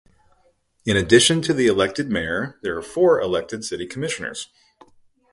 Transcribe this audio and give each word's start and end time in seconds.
In 0.83 0.97
addition 0.97 1.43
to 1.43 1.53
the 1.53 1.67
elected 1.67 2.09
mayor 2.09 2.57
there 2.63 2.75
are 2.75 2.81
four 2.81 3.21
elected 3.21 3.63
city 3.63 3.85
commissioners. 3.85 4.49